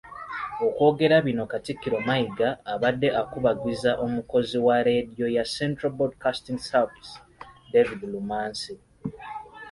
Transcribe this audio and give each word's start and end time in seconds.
Okwogera 0.65 1.15
bino 1.25 1.43
Katikkiro 1.51 1.97
Mayiga, 2.07 2.49
abadde 2.73 3.09
akubagiza 3.21 3.91
omukozi 4.05 4.57
wa 4.65 4.77
leediyo 4.85 5.25
ya 5.35 5.43
Central 5.55 5.91
Broadcasting 5.97 6.59
Service 6.71 7.11
David 7.73 8.01
Lumansi. 8.11 8.73